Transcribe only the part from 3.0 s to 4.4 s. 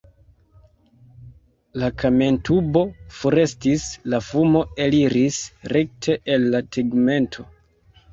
forestis, la